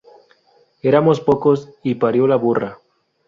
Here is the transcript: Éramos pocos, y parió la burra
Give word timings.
Éramos 0.81 1.21
pocos, 1.21 1.69
y 1.83 1.93
parió 1.93 2.25
la 2.25 2.35
burra 2.35 2.79